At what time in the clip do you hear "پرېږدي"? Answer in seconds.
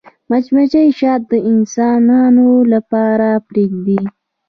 3.47-4.01